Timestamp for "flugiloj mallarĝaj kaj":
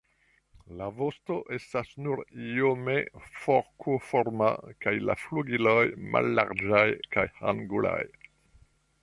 5.27-7.29